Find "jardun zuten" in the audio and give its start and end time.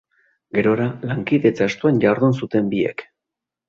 2.09-2.77